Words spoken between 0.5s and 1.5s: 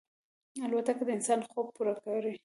الوتکه د انسان